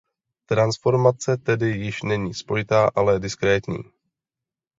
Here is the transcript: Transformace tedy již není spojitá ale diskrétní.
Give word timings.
Transformace 0.45 1.37
tedy 1.37 1.69
již 1.71 2.01
není 2.03 2.33
spojitá 2.33 2.89
ale 2.95 3.19
diskrétní. 3.19 3.77